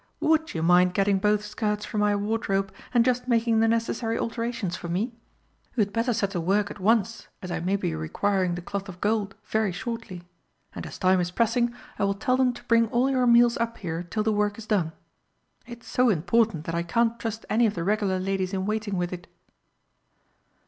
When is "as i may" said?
7.43-7.75